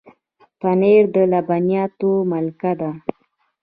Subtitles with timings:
[0.59, 2.91] پنېر د لبنیاتو ملکه ده.